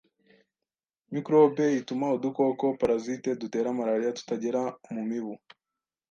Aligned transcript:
microbe' 1.13 1.75
ituma 1.79 2.07
udukoko 2.15 2.65
(parasites) 2.79 3.39
dutera 3.41 3.77
malaria 3.77 4.15
tutagera 4.17 4.61
mu 4.93 5.01
mibu. 5.09 5.33